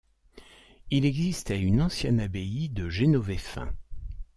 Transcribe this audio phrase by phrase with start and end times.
[0.89, 3.71] Il existait une ancienne abbaye de Génovéfains.